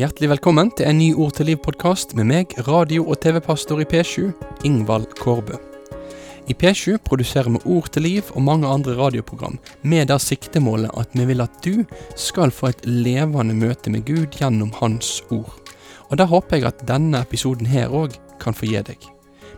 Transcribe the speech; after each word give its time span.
Hjertelig 0.00 0.30
velkommen 0.30 0.70
til 0.72 0.86
en 0.88 0.96
ny 0.96 1.10
Ord 1.20 1.34
til 1.36 1.50
liv-podkast 1.50 2.14
med 2.16 2.24
meg, 2.30 2.52
radio- 2.64 3.02
og 3.12 3.18
TV-pastor 3.20 3.82
i 3.82 3.84
P7, 3.84 4.30
Ingvald 4.64 5.10
Kårbø. 5.18 5.58
I 6.48 6.54
P7 6.56 6.96
produserer 7.04 7.50
vi 7.52 7.60
Ord 7.68 7.90
til 7.92 8.06
liv 8.06 8.30
og 8.32 8.40
mange 8.46 8.70
andre 8.70 8.94
radioprogram 8.96 9.58
med 9.82 10.08
det 10.08 10.16
siktemålet 10.24 10.94
at 10.96 11.12
vi 11.12 11.26
vil 11.28 11.44
at 11.44 11.60
du 11.66 11.84
skal 12.16 12.48
få 12.48 12.70
et 12.70 12.80
levende 12.88 13.58
møte 13.58 13.92
med 13.92 14.06
Gud 14.08 14.40
gjennom 14.40 14.72
Hans 14.78 15.20
ord. 15.28 15.52
Og 16.08 16.16
da 16.16 16.24
håper 16.24 16.56
jeg 16.56 16.70
at 16.70 16.80
denne 16.88 17.20
episoden 17.20 17.68
her 17.68 17.92
òg 17.92 18.16
kan 18.40 18.56
få 18.56 18.72
gi 18.72 18.80
deg. 18.80 19.04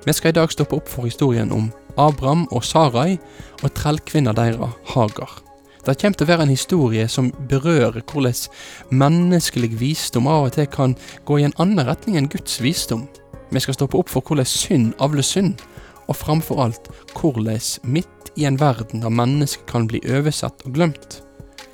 Vi 0.03 0.17
skal 0.17 0.35
i 0.35 0.39
dag 0.41 0.51
stoppe 0.51 0.81
opp 0.81 0.91
for 0.91 1.07
historien 1.07 1.55
om 1.55 1.71
Abraham 1.95 2.49
og 2.51 2.67
Sarai 2.67 3.21
og 3.63 3.71
trellkvinna 3.79 4.35
deres 4.35 4.75
Hagar. 4.91 5.52
Det 5.83 5.97
kommer 5.99 6.15
til 6.15 6.29
å 6.29 6.31
være 6.31 6.45
en 6.47 6.53
historie 6.53 7.09
som 7.11 7.33
berører 7.51 8.05
hvordan 8.07 8.95
menneskelig 8.95 9.73
visdom 9.81 10.29
av 10.31 10.47
og 10.47 10.55
til 10.55 10.69
kan 10.71 10.95
gå 11.27 11.41
i 11.41 11.47
en 11.49 11.57
annen 11.59 11.83
retning 11.89 12.21
enn 12.21 12.31
Guds 12.31 12.61
visdom. 12.63 13.09
Vi 13.51 13.61
skal 13.61 13.75
stoppe 13.75 13.99
opp 13.99 14.13
for 14.13 14.23
hvordan 14.23 14.47
synd 14.47 14.95
avler 15.03 15.27
synd, 15.27 15.59
og 16.07 16.17
framfor 16.17 16.63
alt 16.63 16.91
hvordan 17.19 17.59
midt 17.83 18.33
i 18.39 18.47
en 18.47 18.61
verden 18.61 19.03
der 19.03 19.11
mennesker 19.11 19.67
kan 19.67 19.91
bli 19.91 20.01
oversett 20.07 20.67
og 20.67 20.79
glemt, 20.79 21.23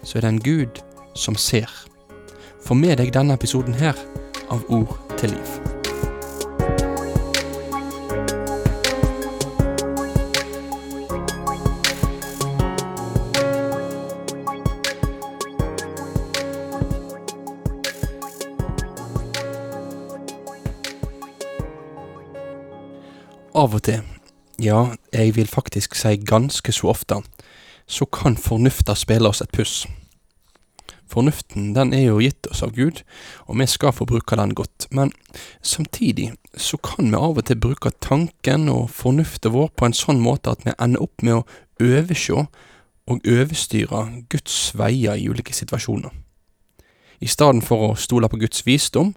så 0.02 0.18
er 0.18 0.24
det 0.24 0.34
en 0.34 0.44
Gud 0.44 0.84
som 1.14 1.36
ser. 1.36 1.68
Få 2.64 2.74
med 2.74 2.98
deg 2.98 3.12
denne 3.12 3.36
episoden 3.36 3.76
her 3.76 3.96
av 4.48 4.64
Ord 4.72 4.96
til 5.20 5.36
liv. 5.36 5.77
Av 23.58 23.72
og 23.74 23.80
til, 23.82 24.04
ja, 24.62 24.92
jeg 25.10 25.32
vil 25.34 25.48
faktisk 25.50 25.96
si 25.98 26.12
ganske 26.22 26.70
så 26.70 26.92
ofte, 26.92 27.16
så 27.90 28.06
kan 28.06 28.36
fornufta 28.38 28.94
spille 28.94 29.26
oss 29.26 29.40
et 29.42 29.50
puss. 29.50 29.80
Fornuften 31.10 31.72
den 31.74 31.90
er 31.96 32.04
jo 32.04 32.20
gitt 32.22 32.46
oss 32.52 32.62
av 32.62 32.76
Gud, 32.76 33.00
og 33.50 33.58
vi 33.58 33.66
skal 33.66 33.96
få 33.96 34.06
bruke 34.06 34.38
den 34.38 34.54
godt, 34.54 34.86
men 34.94 35.10
samtidig 35.58 36.28
så 36.54 36.78
kan 36.78 37.10
vi 37.10 37.18
av 37.18 37.40
og 37.40 37.48
til 37.48 37.58
bruke 37.58 37.90
tanken 37.98 38.68
og 38.70 38.92
fornuften 38.94 39.56
vår 39.56 39.72
på 39.74 39.88
en 39.88 39.98
sånn 40.04 40.22
måte 40.22 40.54
at 40.54 40.62
vi 40.62 40.76
ender 40.78 41.02
opp 41.08 41.26
med 41.26 41.40
å 41.40 41.44
overse 41.82 42.46
og 43.10 43.26
overstyre 43.26 44.04
Guds 44.30 44.60
veier 44.78 45.18
i 45.18 45.26
ulike 45.26 45.56
situasjoner. 45.56 46.14
I 47.18 47.26
stedet 47.26 47.66
for 47.66 47.90
å 47.90 47.98
stole 47.98 48.30
på 48.30 48.38
Guds 48.38 48.62
visdom, 48.70 49.16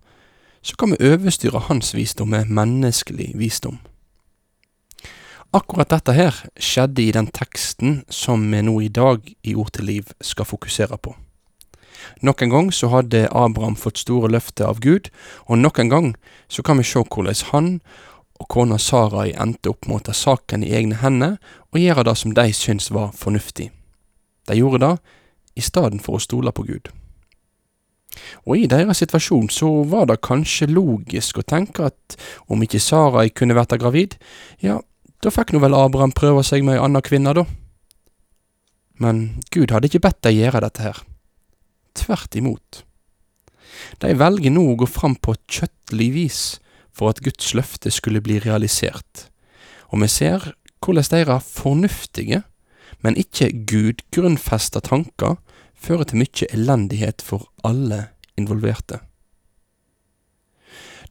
så 0.65 0.73
kan 0.81 0.95
vi 0.95 1.13
overstyre 1.13 1.67
Hans 1.69 1.93
visdom 1.93 2.33
med 2.33 2.49
menneskelig 2.49 3.35
visdom. 3.37 3.77
Akkurat 5.51 5.89
dette 5.91 6.13
her 6.15 6.37
skjedde 6.55 7.03
i 7.03 7.11
den 7.11 7.25
teksten 7.27 7.97
som 8.07 8.45
vi 8.53 8.61
nå 8.63 8.71
i 8.79 8.87
dag 8.87 9.25
i 9.43 9.51
Ord 9.59 9.73
til 9.75 9.89
liv 9.89 10.11
skal 10.23 10.47
fokusere 10.47 10.95
på. 10.95 11.11
Nok 12.23 12.43
en 12.45 12.53
gang 12.53 12.69
så 12.71 12.87
hadde 12.93 13.25
Abraham 13.35 13.75
fått 13.75 13.99
store 13.99 14.29
løfter 14.31 14.69
av 14.69 14.79
Gud, 14.79 15.09
og 15.51 15.59
nok 15.59 15.81
en 15.83 15.89
gang 15.91 16.07
så 16.47 16.63
kan 16.63 16.79
vi 16.79 16.85
se 16.87 17.03
hvordan 17.03 17.43
han 17.49 17.67
og 18.39 18.47
kona 18.47 18.77
Sarai 18.79 19.33
endte 19.35 19.73
opp 19.73 19.89
med 19.89 19.99
å 19.99 20.05
ta 20.07 20.15
saken 20.15 20.63
i 20.63 20.71
egne 20.71 21.01
hender 21.01 21.35
og 21.73 21.81
gjøre 21.83 22.05
det 22.07 22.13
som 22.21 22.31
de 22.37 22.45
syntes 22.55 22.87
var 22.95 23.11
fornuftig. 23.11 23.67
De 24.47 24.55
gjorde 24.55 24.79
det 24.85 24.93
i 25.59 25.65
stedet 25.67 25.99
for 26.05 26.15
å 26.15 26.23
stole 26.23 26.53
på 26.55 26.63
Gud. 26.69 26.87
Og 28.47 28.55
i 28.55 28.69
deres 28.71 29.03
situasjon 29.03 29.51
så 29.51 29.69
var 29.83 30.07
det 30.07 30.23
kanskje 30.23 30.71
logisk 30.71 31.43
å 31.43 31.45
tenke 31.47 31.91
at 31.91 32.15
om 32.47 32.63
ikke 32.63 32.79
Sarai 32.79 33.27
kunne 33.35 33.59
vært 33.59 33.75
gravid, 33.83 34.15
ja, 34.63 34.79
da 35.21 35.31
fikk 35.33 35.53
nå 35.53 35.61
vel 35.61 35.77
Abraham 35.77 36.13
prøve 36.17 36.43
seg 36.45 36.65
med 36.65 36.79
ei 36.79 36.83
anna 36.83 37.01
kvinne, 37.05 37.33
da. 37.37 37.45
Men 39.01 39.41
Gud 39.53 39.73
hadde 39.73 39.89
ikke 39.89 40.03
bedt 40.07 40.21
dem 40.25 40.37
gjøre 40.37 40.61
dette 40.65 40.85
her. 40.85 41.01
Tvert 41.97 42.37
imot. 42.37 42.83
De 44.01 44.13
velger 44.17 44.53
nå 44.53 44.63
å 44.71 44.77
gå 44.81 44.87
fram 44.89 45.15
på 45.17 45.35
kjøttlig 45.49 46.09
vis 46.15 46.41
for 46.93 47.11
at 47.11 47.21
Guds 47.25 47.53
løfte 47.57 47.91
skulle 47.93 48.21
bli 48.23 48.39
realisert, 48.43 49.27
og 49.89 50.03
vi 50.03 50.09
ser 50.11 50.51
hvordan 50.81 51.09
deres 51.11 51.47
fornuftige, 51.55 52.41
men 53.01 53.17
ikke 53.17 53.49
gudgrunnfesta 53.69 54.81
tanker 54.85 55.37
fører 55.73 56.09
til 56.09 56.21
mye 56.21 56.49
elendighet 56.53 57.23
for 57.25 57.47
alle 57.65 58.11
involverte. 58.37 59.01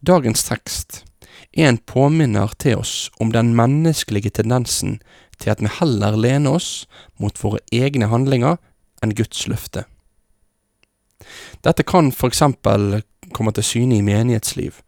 Dagens 0.06 0.46
tekst 0.46 1.04
en 1.52 1.78
påminner 1.78 2.52
til 2.58 2.80
oss 2.80 3.10
om 3.20 3.32
den 3.32 3.54
menneskelige 3.58 4.30
tendensen 4.40 4.98
til 5.40 5.52
at 5.52 5.62
vi 5.62 5.72
heller 5.80 6.18
lener 6.18 6.58
oss 6.58 6.86
mot 7.18 7.36
våre 7.42 7.62
egne 7.72 8.10
handlinger 8.12 8.60
enn 9.02 9.16
Guds 9.16 9.46
løfte. 9.48 9.86
Dette 11.64 11.84
kan 11.84 12.12
for 12.12 12.32
eksempel 12.32 13.02
komme 13.36 13.52
til 13.56 13.66
syne 13.66 13.98
i 13.98 14.04
menighetsliv, 14.04 14.80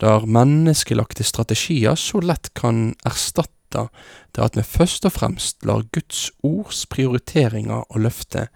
der 0.00 0.26
menneskelagte 0.28 1.24
strategier 1.24 1.96
så 1.96 2.20
lett 2.20 2.52
kan 2.58 2.94
erstatte 3.06 3.52
det 4.36 4.42
at 4.44 4.56
vi 4.56 4.62
først 4.64 5.04
og 5.08 5.12
fremst 5.16 5.64
lar 5.66 5.84
Guds 5.92 6.30
ords 6.44 6.84
prioriteringer 6.92 7.84
og 7.88 8.00
løfte 8.04 8.46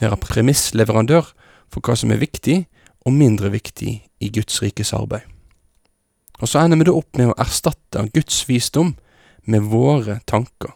være 0.00 0.20
premissleverandør 0.20 1.32
for 1.72 1.84
hva 1.84 1.96
som 1.98 2.12
er 2.14 2.22
viktig 2.22 2.62
og 3.06 3.16
mindre 3.16 3.50
viktig 3.52 3.92
i 4.20 4.32
Guds 4.32 4.62
rikes 4.62 4.92
arbeid. 4.96 5.24
Og 6.40 6.48
så 6.48 6.62
ender 6.62 6.80
vi 6.80 6.88
da 6.88 6.96
opp 6.96 7.18
med 7.20 7.30
å 7.30 7.38
erstatte 7.40 8.06
Guds 8.14 8.42
visdom 8.48 8.94
med 9.50 9.66
våre 9.72 10.20
tanker. 10.28 10.72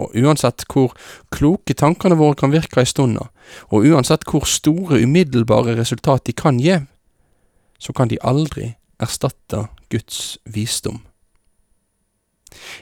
Og 0.00 0.14
uansett 0.16 0.64
hvor 0.70 0.94
kloke 1.34 1.74
tankene 1.74 2.16
våre 2.18 2.38
kan 2.38 2.52
virke 2.54 2.82
i 2.82 2.88
stund, 2.88 3.18
og 3.20 3.86
uansett 3.86 4.24
hvor 4.28 4.46
store 4.48 5.02
umiddelbare 5.02 5.74
resultat 5.76 6.28
de 6.28 6.36
kan 6.36 6.60
gi, 6.62 6.78
så 7.80 7.92
kan 7.96 8.08
de 8.08 8.20
aldri 8.22 8.74
erstatte 9.00 9.66
Guds 9.90 10.38
visdom. 10.44 11.00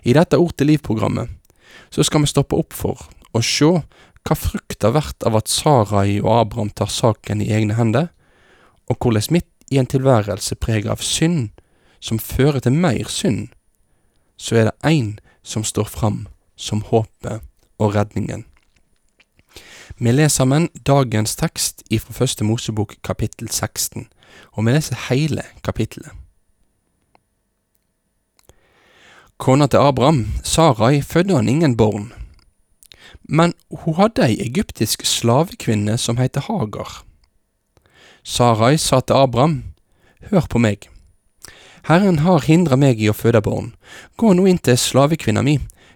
I 0.03 0.15
dette 0.17 0.39
Ord 0.41 0.57
til 0.59 0.73
liv-programmet 0.73 1.31
så 1.93 2.05
skal 2.05 2.25
vi 2.25 2.31
stoppe 2.31 2.57
opp 2.59 2.75
for 2.77 3.09
å 3.37 3.43
se 3.45 3.69
hva 4.29 4.37
frukta 4.37 4.91
vært 4.93 5.25
av 5.29 5.39
at 5.39 5.49
Sarai 5.49 6.19
og 6.21 6.33
Abraham 6.35 6.71
tar 6.77 6.91
saken 6.93 7.41
i 7.45 7.51
egne 7.55 7.79
hender, 7.79 8.11
og 8.89 8.99
hvordan 9.01 9.33
mitt 9.39 9.49
i 9.71 9.79
en 9.79 9.87
tilværelse 9.87 10.55
preget 10.55 10.91
av 10.91 11.03
synd, 11.05 11.49
som 12.01 12.19
fører 12.19 12.61
til 12.61 12.73
mer 12.73 13.09
synd, 13.11 13.49
så 14.37 14.57
er 14.57 14.69
det 14.69 14.87
én 14.87 15.17
som 15.43 15.65
står 15.65 15.89
fram 15.91 16.27
som 16.57 16.83
håpet 16.83 17.43
og 17.79 17.95
redningen. 17.95 18.45
Vi 19.99 20.13
leser 20.13 20.29
sammen 20.29 20.69
dagens 20.87 21.37
tekst 21.37 21.83
ifra 21.91 22.15
Første 22.15 22.45
Mosebok 22.45 22.95
kapittel 23.03 23.49
16, 23.51 24.07
og 24.53 24.67
vi 24.67 24.73
leser 24.77 25.01
hele 25.09 25.43
kapittelet. 25.65 26.13
Kona 29.39 29.67
til 29.67 29.79
Abraham, 29.79 30.27
Sarai, 30.43 31.03
fødde 31.03 31.35
han 31.35 31.49
ingen 31.49 31.77
barn, 31.77 32.13
men 33.23 33.55
hun 33.71 33.95
hadde 33.95 34.27
ei 34.27 34.41
egyptisk 34.43 35.05
slavekvinne 35.07 35.99
som 35.99 36.19
heter 36.19 36.47
Hagar. 36.47 37.05
Sarai 38.29 38.77
sa 38.79 39.01
til 39.01 39.17
Abraham, 39.17 39.63
Hør 40.29 40.45
på 40.53 40.61
meg. 40.61 40.91
Herren 41.89 42.19
har 42.21 42.45
hindra 42.45 42.77
meg 42.77 43.01
i 43.01 43.09
å 43.09 43.15
føde 43.17 43.41
barn. 43.41 43.71
Gå 44.21 44.35
nå 44.37 44.45
inn 44.51 44.61
til 44.61 44.77
slavekvinna 44.77 45.41
mi, 45.47 45.55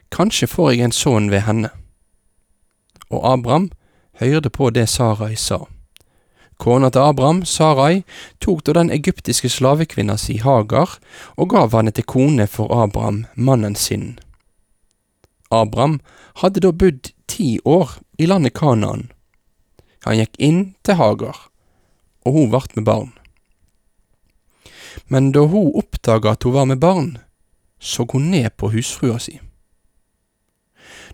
kanskje 0.09 0.49
får 0.49 0.71
jeg 0.73 0.87
en 0.87 0.97
sønn 0.97 1.29
ved 1.29 1.45
henne. 1.45 1.69
Og 3.13 3.21
Abraham 3.35 3.69
hørte 4.23 4.49
på 4.49 4.71
det 4.73 4.87
Sarai 4.89 5.37
sa. 5.37 5.61
Kona 6.57 6.89
til 6.89 7.05
Abraham, 7.05 7.45
Sarai, 7.45 8.01
tok 8.41 8.65
da 8.65 8.79
den 8.81 8.95
egyptiske 8.97 9.53
slavekvinna 9.53 10.17
si 10.17 10.39
Hagar 10.41 10.97
og 11.37 11.53
gav 11.53 11.77
henne 11.77 11.93
til 11.93 12.09
kone 12.09 12.49
for 12.49 12.73
Abraham, 12.73 13.27
mannen 13.37 13.77
sin. 13.77 14.17
Abraham 15.51 16.01
hadde 16.41 16.65
da 16.65 16.73
bodd 16.73 17.13
ti 17.29 17.59
år 17.69 17.99
i 18.17 18.25
landet 18.25 18.57
Kanaan. 18.57 19.11
Han 20.09 20.23
gikk 20.23 20.39
inn 20.41 20.63
til 20.81 20.97
Hagar 20.97 21.52
og 22.25 22.33
hun 22.33 22.53
vart 22.53 22.77
med 22.77 22.85
barn. 22.85 23.13
Men 25.09 25.33
da 25.33 25.47
hun 25.49 25.73
oppdaga 25.75 26.35
at 26.37 26.43
hun 26.43 26.55
var 26.55 26.65
med 26.65 26.81
barn, 26.81 27.19
så 27.81 28.07
hun 28.13 28.31
ned 28.31 28.51
på 28.57 28.71
husfrua 28.73 29.19
si. 29.19 29.41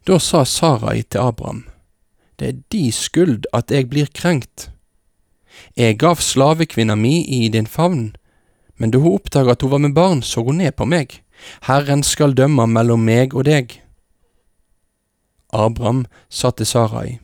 Da 0.06 0.18
sa 0.18 0.44
Sarai 0.44 1.02
til 1.02 1.18
Abraham, 1.18 1.64
det 2.38 2.48
er 2.48 2.60
di 2.72 2.90
skyld 2.92 3.48
at 3.52 3.70
jeg 3.70 3.88
blir 3.90 4.10
krenkt. 4.14 4.70
Jeg 5.76 5.98
gav 5.98 6.20
slavekvinna 6.22 6.94
mi 6.94 7.24
i 7.24 7.48
din 7.48 7.66
favn, 7.66 8.14
men 8.76 8.90
da 8.90 8.98
hun 8.98 9.18
oppdaga 9.18 9.56
at 9.56 9.62
hun 9.62 9.70
var 9.70 9.78
med 9.78 9.94
barn, 9.94 10.22
så 10.22 10.44
hun 10.44 10.62
ned 10.62 10.72
på 10.72 10.84
meg. 10.84 11.22
Herren 11.66 12.02
skal 12.02 12.34
dømme 12.34 12.66
mellom 12.66 13.02
meg 13.04 13.34
og 13.34 13.44
deg. 13.44 13.80
Abraham 15.52 16.04
sa 16.28 16.50
til 16.50 16.66
Sarai, 16.66 17.18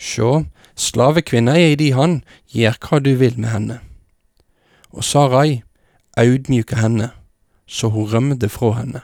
Sjå, 0.00 0.46
Slavekvinna 0.80 1.58
er 1.60 1.74
i 1.74 1.76
di 1.76 1.90
hand, 1.92 2.22
gjør 2.48 2.78
hva 2.80 2.98
du 3.04 3.12
vil 3.20 3.36
med 3.36 3.50
henne. 3.52 3.78
Og 4.96 5.04
Sarai 5.04 5.60
audmjuka 6.16 6.78
henne, 6.80 7.10
så 7.68 7.90
hun 7.92 8.08
rømte 8.08 8.48
fra 8.48 8.72
henne. 8.78 9.02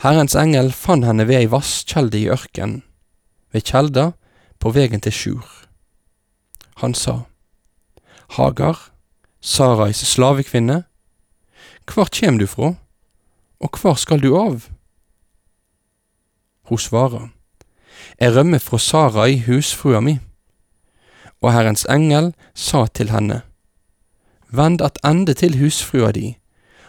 Herrens 0.00 0.34
engel 0.34 0.72
fant 0.72 1.04
henne 1.04 1.28
ved 1.28 1.42
ei 1.42 1.50
vasskjelde 1.52 2.18
i 2.18 2.30
ørkenen, 2.32 2.80
ved 3.52 3.68
kjelda 3.68 4.06
på 4.58 4.72
vegen 4.74 5.04
til 5.04 5.12
Sjur. 5.12 5.46
Han 6.80 6.96
sa, 6.96 7.20
Hagar, 8.38 8.90
Sarais 9.40 10.00
slavekvinne, 10.08 10.82
hvor 11.84 12.08
kjem 12.08 12.40
du 12.40 12.48
fra, 12.48 12.74
og 13.60 13.78
hvor 13.80 14.00
skal 14.00 14.24
du 14.24 14.32
av? 14.40 14.70
Hun 16.64 16.80
svarer, 16.80 17.28
Jeg 18.20 18.36
rømmer 18.36 18.58
fra 18.58 18.78
Sarai, 18.78 19.38
husfrua 19.46 20.00
mi. 20.00 20.18
Og 21.42 21.52
Herrens 21.52 21.86
engel 21.90 22.32
sa 22.54 22.86
til 22.86 23.10
henne, 23.10 23.42
Vend 24.54 24.82
attende 24.82 25.34
til 25.34 25.58
husfrua 25.58 26.12
di, 26.14 26.36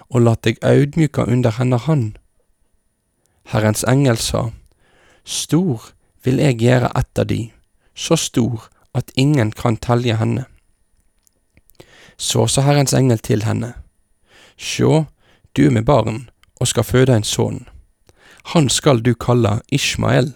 og 0.09 0.21
lat 0.21 0.43
deg 0.45 0.59
audmjuka 0.61 1.25
under 1.25 1.51
hennes 1.57 1.81
hand. 1.89 2.13
Herrens 3.49 3.83
engel 3.89 4.17
sa, 4.17 4.51
Stor 5.25 5.89
vil 6.23 6.39
eg 6.39 6.61
gjere 6.61 6.91
etter 6.97 7.25
di, 7.25 7.39
så 7.95 8.15
stor 8.15 8.69
at 8.93 9.11
ingen 9.15 9.51
kan 9.51 9.77
telje 9.77 10.15
henne. 10.21 10.45
Så 12.17 12.45
sa 12.47 12.61
Herrens 12.61 12.93
engel 12.93 13.19
til 13.19 13.43
henne, 13.43 13.73
Sjå, 14.57 15.05
du 15.57 15.65
er 15.65 15.73
med 15.73 15.85
barn 15.85 16.29
og 16.61 16.67
skal 16.67 16.85
føde 16.87 17.15
en 17.15 17.25
sønn. 17.25 17.65
Han 18.53 18.69
skal 18.69 19.01
du 19.01 19.15
kalle 19.17 19.59
Ishmael, 19.73 20.35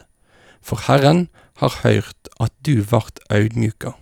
for 0.62 0.88
Herren 0.88 1.28
har 1.60 1.82
høyrt 1.84 2.30
at 2.40 2.54
du 2.66 2.82
vart 2.92 3.20
audmjuka. 3.30 3.96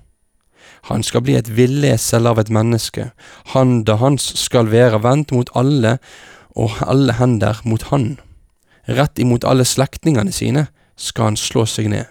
Han 0.87 1.03
skal 1.03 1.23
bli 1.25 1.35
et 1.35 1.49
villesel 1.57 2.27
av 2.29 2.39
et 2.39 2.51
menneske, 2.53 3.09
handa 3.53 3.97
hans 4.01 4.29
skal 4.39 4.69
være 4.71 5.01
vendt 5.03 5.33
mot 5.35 5.49
alle 5.57 5.97
og 6.55 6.77
alle 6.85 7.17
hender 7.17 7.61
mot 7.65 7.83
han. 7.91 8.17
Rett 8.87 9.19
imot 9.19 9.45
alle 9.45 9.65
slektningene 9.67 10.31
sine 10.31 10.67
skal 10.95 11.31
han 11.31 11.39
slå 11.39 11.65
seg 11.67 11.89
ned. 11.91 12.05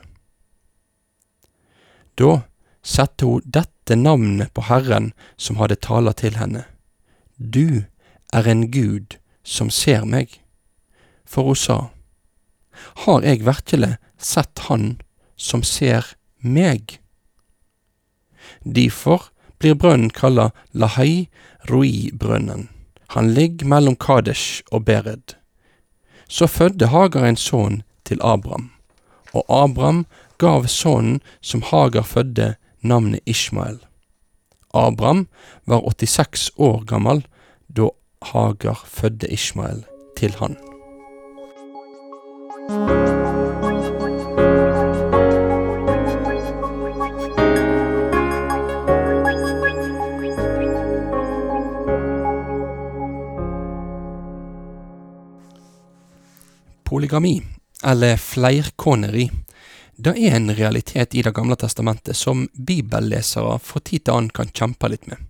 Da 2.17 2.43
satte 2.87 3.29
hun 3.29 3.45
dette 3.45 3.97
navnet 3.97 4.53
på 4.55 4.65
Herren 4.69 5.13
som 5.37 5.59
hadde 5.61 5.81
tala 5.81 6.13
til 6.17 6.37
henne. 6.39 6.65
Du 7.37 7.85
er 8.33 8.49
en 8.49 8.69
Gud 8.71 9.19
som 9.45 9.71
ser 9.71 10.05
meg. 10.05 10.41
For 11.27 11.43
hun 11.49 11.59
sa, 11.59 11.79
Har 13.07 13.25
eg 13.25 13.45
virkelig 13.47 13.97
sett 14.19 14.59
Han 14.69 15.01
som 15.37 15.63
ser 15.63 16.17
meg? 16.41 16.99
Difor 18.63 19.31
blir 19.59 19.75
brønnen 19.75 20.11
kalla 20.11 20.51
Lahai 20.73 21.29
Rui-brønnen. 21.71 22.69
Han 23.15 23.35
ligger 23.35 23.67
mellom 23.67 23.97
Kadesh 23.97 24.63
og 24.73 24.85
Bered. 24.85 25.37
Så 26.29 26.47
fødde 26.47 26.91
Hagar 26.91 27.27
en 27.27 27.39
sønn 27.39 27.83
til 28.05 28.23
Abram, 28.23 28.71
og 29.33 29.45
Abram 29.49 30.05
gav 30.39 30.67
sønnen 30.67 31.21
som 31.41 31.63
Hagar 31.63 32.03
fødde, 32.03 32.55
navnet 32.83 33.21
Ishmael. 33.27 33.79
Abram 34.75 35.27
var 35.67 35.83
86 35.87 36.51
år 36.57 36.85
gammel 36.85 37.25
da 37.69 37.89
Hagar 38.23 38.85
fødde 38.87 39.33
Ishmael 39.33 39.85
til 40.17 40.35
han. 40.39 40.57
Polygami, 56.97 57.43
eller 57.85 58.17
flerkoneri, 58.17 59.27
det 60.01 60.15
er 60.17 60.39
en 60.39 60.49
realitet 60.57 61.13
i 61.13 61.21
Det 61.21 61.35
gamle 61.37 61.57
testamentet 61.61 62.17
som 62.17 62.47
bibellesere 62.57 63.59
fra 63.61 63.83
tid 63.85 64.07
til 64.07 64.15
annen 64.15 64.33
kan 64.33 64.49
kjempe 64.49 64.89
litt 64.89 65.05
med. 65.11 65.21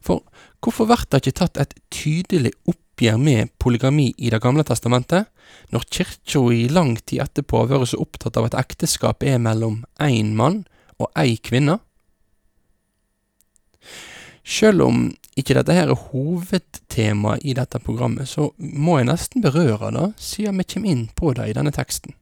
For 0.00 0.22
hvorfor 0.64 0.88
blir 0.88 1.02
det 1.12 1.20
ikke 1.20 1.34
tatt 1.42 1.60
et 1.60 1.74
tydelig 1.92 2.54
oppgjør 2.72 3.20
med 3.20 3.52
polygami 3.60 4.06
i 4.16 4.32
Det 4.32 4.40
gamle 4.40 4.64
testamentet, 4.64 5.28
når 5.68 5.84
kirka 5.92 6.46
i 6.56 6.64
lang 6.72 6.96
tid 7.04 7.26
etterpå 7.26 7.66
har 7.66 7.74
vært 7.74 7.92
så 7.92 8.00
opptatt 8.00 8.40
av 8.40 8.48
at 8.48 8.56
ekteskap 8.64 9.20
er 9.20 9.36
mellom 9.36 9.82
én 10.00 10.32
mann 10.32 10.62
og 10.96 11.12
ei 11.12 11.36
kvinne? 11.36 11.76
Selv 14.48 14.88
om 14.88 15.10
ikke 15.36 15.56
dette 15.58 15.74
her 15.76 15.90
er 15.92 16.04
hovedtema 16.10 17.36
i 17.44 17.52
dette 17.56 17.80
programmet, 17.84 18.28
så 18.28 18.50
må 18.56 18.98
jeg 19.00 19.10
nesten 19.10 19.44
berøre 19.44 19.90
det, 19.92 20.06
siden 20.22 20.62
vi 20.62 20.68
kommer 20.72 20.92
inn 20.94 21.02
på 21.16 21.34
det 21.36 21.50
i 21.50 21.56
denne 21.56 21.74
teksten. 21.76 22.16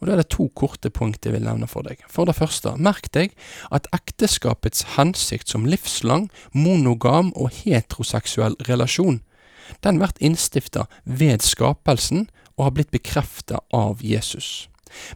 Og 0.00 0.06
da 0.06 0.14
er 0.14 0.20
det 0.20 0.30
to 0.34 0.48
korte 0.56 0.90
punkt 0.92 1.24
jeg 1.24 1.32
vil 1.36 1.46
nevne 1.46 1.68
for 1.70 1.86
deg. 1.86 2.00
For 2.12 2.28
det 2.28 2.36
første, 2.36 2.74
merk 2.76 3.08
deg 3.16 3.32
at 3.72 3.88
ekteskapets 3.96 4.84
hensikt 4.96 5.52
som 5.52 5.66
livslang, 5.68 6.28
monogam 6.52 7.32
og 7.36 7.54
heteroseksuell 7.62 8.58
relasjon, 8.68 9.22
den 9.82 9.98
blir 10.00 10.12
innstifta 10.22 10.86
ved 11.04 11.44
skapelsen 11.44 12.28
og 12.56 12.68
har 12.68 12.76
blitt 12.76 12.92
bekrefta 12.94 13.60
av 13.74 14.04
Jesus. 14.04 14.68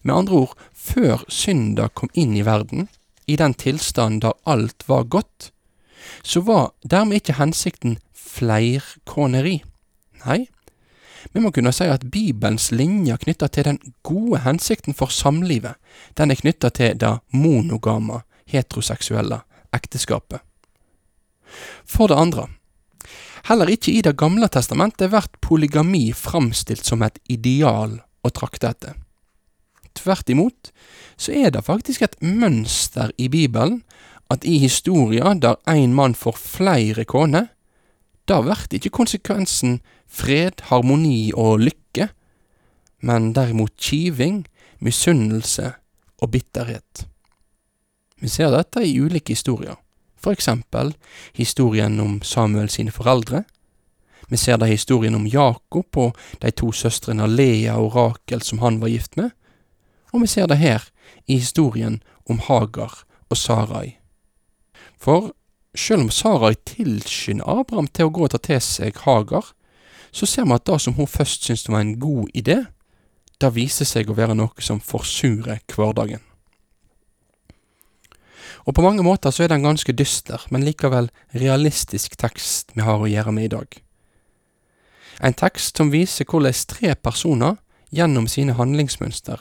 Med 0.03 0.15
andre 0.15 0.45
ord, 0.45 0.57
før 0.75 1.25
synda 1.29 1.89
kom 1.95 2.11
inn 2.15 2.35
i 2.37 2.45
verden, 2.45 2.89
i 3.31 3.37
den 3.39 3.55
tilstanden 3.55 4.21
da 4.25 4.35
alt 4.49 4.89
var 4.89 5.07
godt, 5.07 5.53
så 6.23 6.43
var 6.47 6.73
dermed 6.85 7.21
ikke 7.21 7.39
hensikten 7.39 7.99
fleirkoneri. 8.17 9.61
Nei, 10.25 10.45
vi 11.33 11.43
må 11.43 11.53
kunne 11.53 11.73
si 11.77 11.89
at 11.91 12.07
Bibelens 12.13 12.71
linjer 12.73 13.21
knytta 13.21 13.49
til 13.53 13.67
den 13.69 13.81
gode 14.07 14.43
hensikten 14.45 14.97
for 14.97 15.13
samlivet, 15.13 15.77
den 16.17 16.33
er 16.33 16.41
knytta 16.41 16.71
til 16.75 16.97
det 17.01 17.13
monogame, 17.37 18.23
heteroseksuelle 18.51 19.43
ekteskapet. 19.77 20.41
For 21.85 22.11
det 22.11 22.19
andre, 22.19 22.47
heller 23.49 23.71
ikke 23.71 23.93
i 23.93 24.03
Det 24.03 24.17
gamle 24.17 24.49
testamentet 24.49 25.11
blir 25.11 25.29
polygami 25.43 26.13
framstilt 26.13 26.87
som 26.87 27.03
et 27.03 27.19
ideal 27.29 28.01
å 28.23 28.31
trakte 28.31 28.71
etter. 28.71 28.95
Tvert 29.95 30.31
imot 30.31 30.71
så 31.21 31.33
er 31.35 31.51
det 31.51 31.67
faktisk 31.67 32.03
et 32.03 32.17
mønster 32.23 33.11
i 33.19 33.29
Bibelen 33.29 33.83
at 34.31 34.45
i 34.45 34.59
historier 34.59 35.35
der 35.35 35.59
ein 35.69 35.95
mann 35.95 36.15
får 36.15 36.39
flere 36.39 37.05
koner, 37.05 37.51
da 38.29 38.41
vert 38.47 38.73
ikke 38.73 38.93
konsekvensen 38.95 39.81
fred, 40.07 40.63
harmoni 40.71 41.33
og 41.35 41.61
lykke, 41.67 42.09
men 43.01 43.33
derimot 43.35 43.77
kiving, 43.77 44.45
misunnelse 44.79 45.73
og 46.21 46.31
bitterhet. 46.31 47.07
Vi 48.21 48.29
ser 48.29 48.53
dette 48.53 48.85
i 48.87 48.99
ulike 49.01 49.33
historier, 49.33 49.79
for 50.17 50.37
eksempel 50.37 50.95
historien 51.35 52.01
om 52.01 52.21
Samuel 52.23 52.69
sine 52.69 52.93
foreldre. 52.93 53.45
Vi 54.29 54.37
ser 54.37 54.61
det 54.61 54.69
i 54.69 54.77
historien 54.77 55.15
om 55.15 55.27
Jakob 55.27 55.97
og 55.97 56.17
de 56.43 56.51
to 56.51 56.73
søstrene 56.73 57.27
Lea 57.27 57.75
og 57.75 57.97
Rakel 57.97 58.43
som 58.43 58.61
han 58.63 58.81
var 58.81 58.93
gift 58.93 59.17
med, 59.17 59.31
og 60.13 60.23
vi 60.23 60.27
ser 60.27 60.47
det 60.47 60.59
her 60.59 60.85
i 61.27 61.39
historien 61.39 62.03
om 62.29 62.39
Hagar 62.39 63.05
og 63.31 63.37
Sarai. 63.37 64.00
For 65.01 65.33
selv 65.75 66.07
om 66.07 66.11
Sarai 66.13 66.55
tilskynder 66.69 67.49
Abraham 67.49 67.89
til 67.89 68.09
å 68.09 68.15
gå 68.15 68.27
og 68.27 68.33
ta 68.35 68.41
til 68.43 68.61
seg 68.65 68.99
Hagar, 69.07 69.53
så 70.13 70.27
ser 70.27 70.49
vi 70.49 70.57
at 70.57 70.67
det 70.67 70.81
som 70.83 70.97
hun 70.99 71.09
først 71.09 71.47
syntes 71.47 71.69
var 71.71 71.85
en 71.85 71.99
god 72.03 72.33
idé, 72.35 72.65
det 73.41 73.55
viser 73.57 73.89
seg 73.89 74.11
å 74.11 74.17
være 74.19 74.37
noe 74.37 74.65
som 74.65 74.83
forsurer 74.85 75.63
hverdagen. 75.71 76.21
Og 78.69 78.75
på 78.77 78.83
mange 78.85 79.05
måter 79.07 79.33
så 79.33 79.45
er 79.45 79.49
det 79.51 79.61
en 79.61 79.71
ganske 79.71 79.95
dyster, 79.97 80.43
men 80.51 80.67
likevel 80.67 81.09
realistisk 81.33 82.19
tekst 82.21 82.75
vi 82.75 82.85
har 82.85 83.01
å 83.01 83.09
gjøre 83.09 83.33
med 83.33 83.49
i 83.49 83.55
dag. 83.55 83.79
En 85.25 85.37
tekst 85.37 85.79
som 85.79 85.93
viser 85.93 86.29
hvordan 86.29 86.57
tre 86.69 86.93
personer, 86.97 87.57
gjennom 87.91 88.29
sine 88.31 88.55
handlingsmønster, 88.59 89.41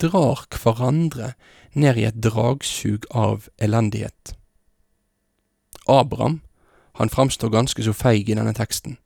drar 0.00 0.46
hverandre 0.54 1.34
ned 1.74 1.98
i 1.98 2.06
et 2.08 2.22
dragsug 2.22 3.04
av 3.10 3.48
elendighet. 3.60 4.36
Abraham, 5.86 6.40
han 6.98 7.08
framstår 7.08 7.50
ganske 7.50 7.82
så 7.82 7.94
feig 7.96 8.28
i 8.28 8.36
denne 8.36 8.54
teksten. 8.54 8.98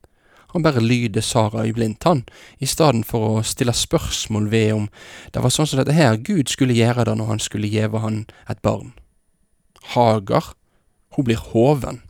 Han 0.54 0.62
bare 0.62 0.80
lyder 0.80 1.20
Sara 1.20 1.66
i 1.66 1.72
blindt, 1.72 2.04
han, 2.04 2.24
i 2.58 2.66
stedet 2.66 3.04
for 3.06 3.38
å 3.38 3.42
stille 3.44 3.74
spørsmål 3.76 4.46
ved 4.48 4.72
om 4.72 4.86
det 5.34 5.42
var 5.42 5.52
sånn 5.52 5.68
som 5.68 5.82
dette 5.82 5.96
her 5.96 6.16
Gud 6.16 6.48
skulle 6.48 6.76
gjøre 6.76 7.04
det 7.08 7.16
når 7.18 7.32
han 7.34 7.42
skulle 7.42 7.68
gjeve 7.68 8.00
han 8.00 8.22
et 8.48 8.62
barn. 8.64 8.94
Hagar, 9.92 10.54
hun 11.16 11.26
blir 11.28 11.42
hoven. 11.52 12.00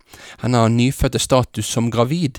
Hennes 0.41 0.71
nyfødte 0.73 1.19
status 1.19 1.67
som 1.67 1.91
gravid, 1.91 2.39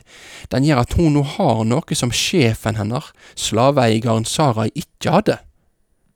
den 0.50 0.66
gjør 0.66 0.86
at 0.86 0.96
hun 0.98 1.18
nå 1.18 1.26
har 1.36 1.66
noe 1.68 2.00
som 2.00 2.14
sjefen 2.16 2.80
hennes, 2.80 3.12
slaveeieren 3.36 4.26
Sarai, 4.26 4.70
ikke 4.76 5.14
hadde. 5.18 5.38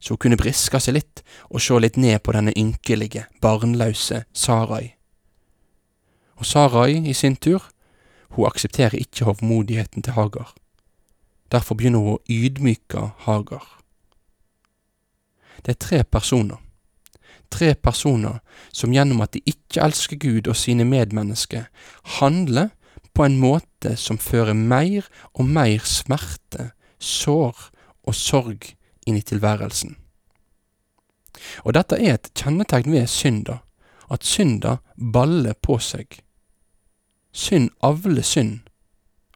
så 0.01 0.15
hun 0.15 0.21
kunne 0.23 0.39
briske 0.39 0.79
seg 0.81 0.95
litt 0.95 1.21
og 1.51 1.61
se 1.61 1.77
litt 1.77 1.99
ned 1.99 2.23
på 2.23 2.33
denne 2.33 2.55
ynkelige, 2.57 3.27
barnløse 3.43 4.23
Sarai. 4.33 5.00
Og 6.41 6.45
Sarai, 6.45 6.97
i 6.97 7.13
sin 7.13 7.35
tur, 7.35 7.69
hun 8.33 8.47
aksepterer 8.49 8.97
ikke 8.97 9.25
hovmodigheten 9.25 10.01
til 10.01 10.13
Hagar. 10.13 10.55
Derfor 11.51 11.75
begynner 11.77 11.99
hun 12.01 12.15
å 12.15 12.21
ydmyke 12.25 13.03
Hagar. 13.27 13.67
Det 15.61 15.75
er 15.75 15.77
tre 15.85 15.99
personer. 16.03 16.57
Tre 17.53 17.75
personer 17.75 18.39
som 18.73 18.89
gjennom 18.89 19.21
at 19.21 19.35
de 19.35 19.43
ikke 19.45 19.83
elsker 19.85 20.17
Gud 20.17 20.49
og 20.49 20.57
sine 20.57 20.87
medmennesker, 20.87 21.67
handler 22.17 22.73
på 23.13 23.27
en 23.27 23.37
måte 23.37 23.93
som 23.93 24.17
fører 24.17 24.57
mer 24.57 25.05
og 25.35 25.45
mer 25.45 25.85
smerte, 25.85 26.71
sår 26.97 27.69
og 28.01 28.17
sorg 28.17 28.71
inn 29.05 29.21
i 29.21 29.21
tilværelsen. 29.21 29.93
Og 31.69 31.77
dette 31.77 32.01
er 32.01 32.17
et 32.17 32.33
kjennetegn 32.33 32.97
ved 32.97 33.07
synda, 33.13 33.61
at 34.09 34.25
synda 34.25 34.79
baller 34.97 35.53
på 35.53 35.77
seg. 35.77 36.23
Synd 37.31 37.71
avler 37.79 38.25
synd, 38.27 38.59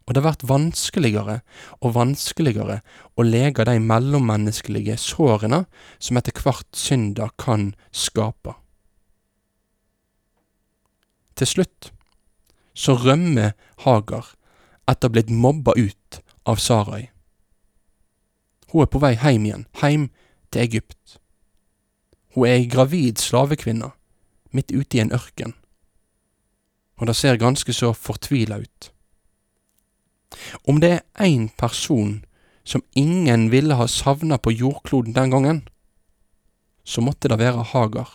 og 0.05 0.13
det 0.13 0.21
har 0.21 0.27
vært 0.33 0.45
vanskeligere 0.49 1.39
og 1.79 1.95
vanskeligere 1.95 2.81
å 3.15 3.25
lege 3.25 3.65
de 3.65 3.79
mellommenneskelige 3.81 4.97
sårene 5.01 5.63
som 5.97 6.19
etter 6.19 6.35
hvert 6.43 6.69
synder 6.77 7.31
kan 7.41 7.71
skape. 7.95 8.53
Til 11.35 11.51
slutt 11.51 11.91
så 12.75 12.95
rømmer 12.99 13.55
Hagar 13.87 14.35
etter 14.91 15.11
blitt 15.11 15.31
mobba 15.31 15.73
ut 15.79 16.21
av 16.45 16.61
Sarai. 16.61 17.09
Hun 18.71 18.83
er 18.83 18.91
på 18.91 19.01
vei 19.01 19.15
hjem 19.15 19.47
igjen, 19.47 19.67
hjem 19.79 20.09
til 20.51 20.67
Egypt. 20.67 21.17
Hun 22.35 22.47
er 22.47 22.59
ei 22.59 22.65
gravid 22.69 23.21
slavekvinne, 23.23 23.93
midt 24.51 24.75
ute 24.75 24.99
i 24.99 25.03
en 25.03 25.13
ørken, 25.15 25.55
og 26.97 27.07
det 27.07 27.15
ser 27.15 27.41
ganske 27.41 27.73
så 27.73 27.93
fortvila 27.93 28.59
ut. 28.63 28.91
Om 30.67 30.79
det 30.79 30.91
er 30.91 31.25
én 31.25 31.49
person 31.57 32.23
som 32.63 32.83
ingen 32.95 33.51
ville 33.51 33.75
ha 33.75 33.87
savna 33.87 34.37
på 34.37 34.51
jordkloden 34.51 35.13
den 35.13 35.31
gangen, 35.31 35.67
så 36.83 37.01
måtte 37.01 37.29
det 37.29 37.39
være 37.39 37.63
Hagar. 37.63 38.09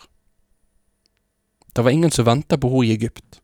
Det 1.75 1.83
var 1.83 1.91
ingen 1.91 2.11
som 2.11 2.25
venta 2.25 2.57
på 2.57 2.69
henne 2.69 2.87
i 2.87 2.91
Egypt, 2.95 3.41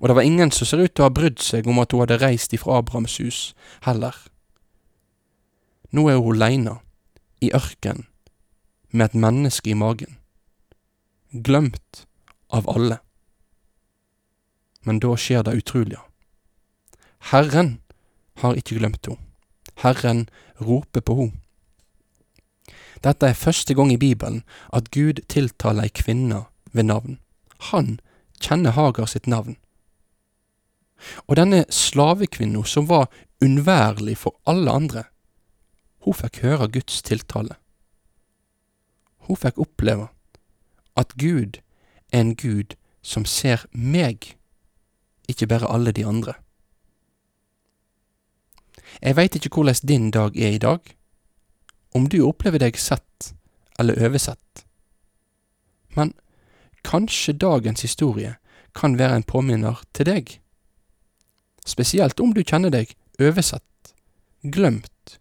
og 0.00 0.08
det 0.08 0.16
var 0.16 0.22
ingen 0.22 0.50
som 0.50 0.66
ser 0.66 0.84
ut 0.84 0.94
til 0.94 1.04
å 1.04 1.08
ha 1.08 1.14
brydd 1.14 1.40
seg 1.44 1.66
om 1.68 1.80
at 1.80 1.92
hun 1.92 2.04
hadde 2.04 2.20
reist 2.20 2.52
ifra 2.56 2.78
Abrahams 2.80 3.18
hus, 3.20 3.40
heller. 3.84 4.16
Nå 5.92 6.08
er 6.08 6.20
hun 6.20 6.36
aleine, 6.36 6.78
i 7.40 7.50
ørkenen, 7.56 8.06
med 8.92 9.10
et 9.10 9.14
menneske 9.14 9.70
i 9.70 9.76
magen. 9.78 10.16
Glemt 11.32 12.06
av 12.50 12.68
alle. 12.68 12.98
Men 14.84 15.00
da 15.00 15.16
skjer 15.16 15.44
det 15.44 15.56
utrolige. 15.60 16.00
Herren 17.30 17.80
har 18.40 18.56
ikke 18.56 18.78
glemt 18.78 19.06
henne. 19.06 19.20
Herren 19.82 20.28
roper 20.60 21.00
på 21.00 21.16
henne. 21.20 21.40
Dette 23.04 23.30
er 23.30 23.38
første 23.38 23.74
gang 23.74 23.92
i 23.92 24.00
Bibelen 24.00 24.42
at 24.76 24.90
Gud 24.92 25.22
tiltaler 25.32 25.88
ei 25.88 25.92
kvinne 25.94 26.44
ved 26.72 26.84
navn. 26.84 27.16
Han 27.72 27.98
kjenner 28.40 28.76
Hagar 28.76 29.08
sitt 29.08 29.26
navn. 29.26 29.56
Og 31.28 31.36
denne 31.36 31.64
slavekvinna, 31.72 32.64
som 32.64 32.88
var 32.88 33.08
unnværlig 33.40 34.18
for 34.20 34.36
alle 34.44 34.70
andre, 34.70 35.04
hun 36.04 36.16
fikk 36.16 36.42
høre 36.44 36.68
Guds 36.68 37.02
tiltale. 37.02 37.56
Hun 39.28 39.36
fikk 39.36 39.58
oppleve 39.60 40.08
at 40.96 41.16
Gud 41.16 41.60
er 42.12 42.20
en 42.20 42.34
Gud 42.36 42.76
som 43.02 43.24
ser 43.24 43.64
meg, 43.72 44.36
ikke 45.30 45.48
bare 45.50 45.70
alle 45.70 45.92
de 45.96 46.06
andre. 46.06 46.34
Jeg 49.00 49.16
veit 49.16 49.36
ikke 49.36 49.52
hvordan 49.54 49.86
din 49.88 50.10
dag 50.10 50.36
er 50.36 50.56
i 50.56 50.62
dag, 50.62 50.80
om 51.94 52.06
du 52.08 52.20
opplever 52.26 52.60
deg 52.62 52.78
sett 52.78 53.32
eller 53.78 53.98
oversett. 54.04 54.64
Men 55.96 56.12
kanskje 56.84 57.32
dagens 57.32 57.82
historie 57.82 58.36
kan 58.74 58.98
være 58.98 59.16
en 59.16 59.26
påminner 59.26 59.82
til 59.94 60.06
deg? 60.06 60.36
Spesielt 61.66 62.20
om 62.20 62.34
du 62.34 62.42
kjenner 62.44 62.72
deg 62.72 62.94
oversett, 63.20 63.94
glemt, 64.42 65.18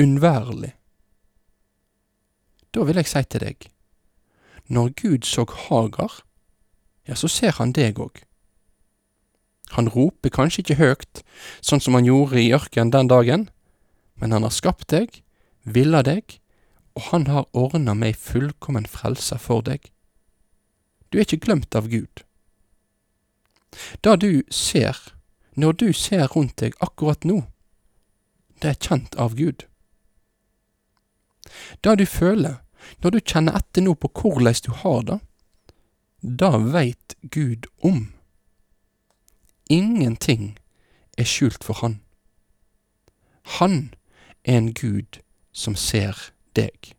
unnværlig. 0.00 0.74
Da 2.74 2.84
vil 2.84 3.00
jeg 3.00 3.08
si 3.08 3.22
til 3.24 3.44
deg, 3.44 3.68
når 4.68 4.92
Gud 5.00 5.24
så 5.24 5.46
Hagar, 5.48 6.20
ja, 7.08 7.14
så 7.14 7.28
ser 7.32 7.56
han 7.56 7.72
deg 7.72 8.00
òg. 8.00 8.20
Han 9.76 9.90
roper 9.92 10.32
kanskje 10.32 10.64
ikke 10.64 10.78
høgt, 10.80 11.22
sånn 11.60 11.82
som 11.84 11.96
han 11.98 12.08
gjorde 12.08 12.40
i 12.40 12.52
ørkenen 12.56 12.92
den 12.94 13.10
dagen, 13.10 13.48
men 14.18 14.32
han 14.32 14.46
har 14.46 14.54
skapt 14.54 14.88
deg, 14.94 15.20
villa 15.64 16.02
deg, 16.02 16.38
og 16.96 17.10
han 17.12 17.28
har 17.30 17.46
ordna 17.52 17.94
meg 17.94 18.16
fullkommen 18.18 18.88
frelse 18.88 19.38
for 19.38 19.62
deg. 19.66 19.90
Du 21.10 21.18
er 21.18 21.26
ikke 21.26 21.44
glemt 21.44 21.76
av 21.78 21.88
Gud. 21.92 22.24
Det 24.02 24.16
du 24.24 24.42
ser, 24.50 24.96
når 25.54 25.78
du 25.78 25.88
ser 25.92 26.26
rundt 26.34 26.58
deg 26.62 26.76
akkurat 26.84 27.24
nå, 27.28 27.42
det 28.62 28.72
er 28.72 28.80
kjent 28.88 29.14
av 29.20 29.36
Gud. 29.38 29.64
Det 31.84 31.94
du 32.00 32.06
føler, 32.06 32.58
når 33.02 33.14
du 33.14 33.20
kjenner 33.20 33.56
etter 33.58 33.84
nå 33.84 33.94
på 33.94 34.10
korleis 34.10 34.62
du 34.64 34.72
har 34.82 35.02
det, 35.06 35.18
det 36.22 36.54
veit 36.72 37.14
Gud 37.22 37.68
om. 37.84 38.08
Ingenting 39.68 40.58
er 41.18 41.24
skjult 41.24 41.64
for 41.64 41.74
Han. 41.82 42.00
Han 43.58 43.94
er 44.44 44.56
en 44.58 44.74
Gud 44.74 45.20
som 45.52 45.76
ser 45.76 46.16
deg. 46.56 46.94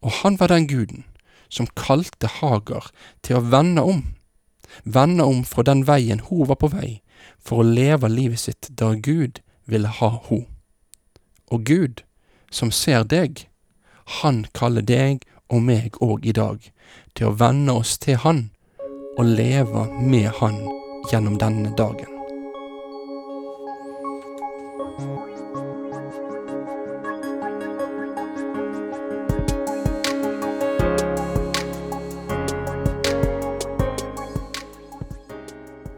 Og 0.00 0.12
han 0.22 0.38
var 0.40 0.52
den 0.52 0.68
guden 0.68 1.04
som 1.48 1.68
kalte 1.76 2.28
Hagar 2.40 2.90
til 3.22 3.38
å 3.38 3.46
vende 3.52 3.82
om, 3.82 4.02
vende 4.84 5.24
om 5.24 5.42
fra 5.44 5.64
den 5.66 5.84
veien 5.88 6.22
hun 6.28 6.46
var 6.48 6.60
på 6.60 6.72
vei, 6.72 7.00
for 7.38 7.62
å 7.62 7.68
leve 7.68 8.08
livet 8.08 8.40
sitt 8.40 8.70
der 8.78 8.98
Gud 9.00 9.42
ville 9.66 9.88
ha 9.88 10.10
hun. 10.28 10.46
Og 11.52 11.64
Gud, 11.68 12.04
som 12.50 12.70
ser 12.70 13.04
deg, 13.04 13.46
han 14.22 14.44
kaller 14.54 14.84
deg 14.86 15.26
og 15.52 15.62
meg 15.62 15.98
òg 16.00 16.26
i 16.26 16.36
dag 16.36 16.70
til 17.16 17.28
å 17.28 17.36
vende 17.38 17.76
oss 17.76 17.98
til 18.02 18.18
Han 18.24 18.46
og 19.18 19.24
leve 19.36 19.86
med 20.00 20.32
Han 20.40 20.81
gjennom 21.10 21.38
denne 21.40 21.72
dagen. 21.76 22.18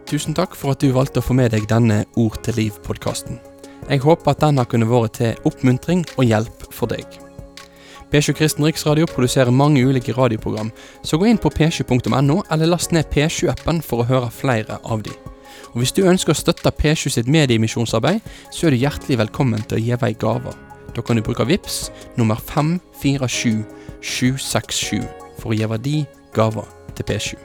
Tusen 0.05 0.35
takk 0.37 0.53
for 0.55 0.71
at 0.71 0.79
du 0.79 0.93
valgte 0.95 1.19
å 1.19 1.25
få 1.25 1.35
med 1.35 1.51
deg 1.51 1.65
denne 1.67 2.03
Ord 2.15 2.37
til 2.45 2.55
liv-podkasten. 2.61 3.41
Jeg 3.89 4.05
håper 4.05 4.31
at 4.31 4.45
den 4.45 4.61
har 4.61 4.69
kunnet 4.69 4.89
være 4.89 5.11
til 5.19 5.45
oppmuntring 5.49 6.05
og 6.15 6.29
hjelp 6.29 6.67
for 6.71 6.89
deg. 6.93 7.24
P7 8.15 8.31
Kristen 8.31 8.63
Riksradio 8.63 9.03
produserer 9.11 9.51
mange 9.51 9.83
ulike 9.87 10.13
radioprogram, 10.15 10.71
så 11.03 11.17
gå 11.19 11.25
inn 11.27 11.37
på 11.37 11.49
p7.no 11.51 12.43
eller 12.51 12.65
last 12.69 12.91
ned 12.95 13.05
P7-appen 13.11 13.81
for 13.83 13.99
å 13.99 14.05
høre 14.07 14.31
flere 14.31 14.79
av 14.87 15.03
de. 15.03 15.11
Og 15.73 15.77
Hvis 15.81 15.91
du 15.91 16.07
ønsker 16.07 16.31
å 16.31 16.35
støtte 16.39 16.71
P7 16.71 17.09
sitt 17.11 17.27
mediemisjonsarbeid, 17.27 18.19
så 18.55 18.67
er 18.67 18.71
du 18.71 18.77
hjertelig 18.79 19.19
velkommen 19.19 19.59
til 19.67 19.75
å 19.75 19.83
gi 19.83 19.95
vei 19.99 20.15
gaver. 20.15 20.55
Da 20.95 21.03
kan 21.03 21.15
du 21.19 21.23
bruke 21.27 21.43
VIPS 21.43 21.91
nummer 22.15 22.39
547767 22.39 25.03
for 25.41 25.51
å 25.51 25.57
gi 25.59 25.67
verdi 25.75 26.07
gaver 26.37 26.67
til 26.95 27.03
P7. 27.11 27.35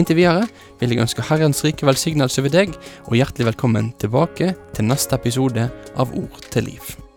Inntil 0.00 0.16
videre 0.22 0.44
vil 0.80 0.90
jeg 0.94 1.02
ønske 1.04 1.26
Herrens 1.28 1.60
rike 1.66 1.84
velsignelse 1.84 2.40
ved 2.48 2.56
deg, 2.56 2.68
og 3.04 3.20
hjertelig 3.20 3.52
velkommen 3.52 3.92
tilbake 4.00 4.56
til 4.72 4.84
neste 4.88 5.12
episode 5.20 5.68
av 5.92 6.08
Ord 6.16 6.40
til 6.48 6.72
liv. 6.72 7.09